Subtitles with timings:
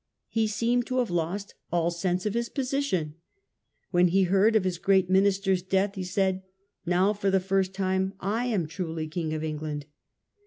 [0.29, 3.17] He seemed to have lost all sense of his position.
[3.91, 6.41] When he heard of his great minister's death, he said,"
[6.87, 9.85] Now for the first time I am truly king of England".